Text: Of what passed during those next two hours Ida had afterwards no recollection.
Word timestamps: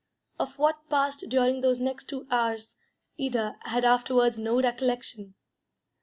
Of 0.39 0.57
what 0.57 0.89
passed 0.89 1.29
during 1.29 1.61
those 1.61 1.79
next 1.79 2.05
two 2.05 2.25
hours 2.31 2.73
Ida 3.23 3.57
had 3.65 3.85
afterwards 3.85 4.39
no 4.39 4.59
recollection. 4.59 5.35